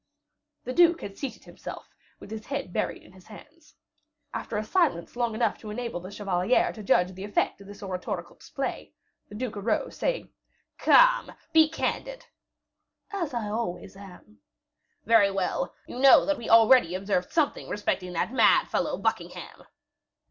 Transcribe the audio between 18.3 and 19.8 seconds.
mad fellow, Buckingham."